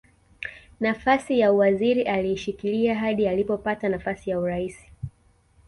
[0.79, 4.77] Nafasi ya uwaziri aliishikilia hadi alipopata nafasi ya urais